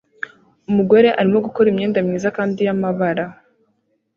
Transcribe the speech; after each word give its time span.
Umugore 0.69 1.07
arimo 1.19 1.37
gukora 1.45 1.67
imyenda 1.69 1.97
myiza 2.07 2.29
kandi 2.37 2.59
y'amabara 2.67 3.25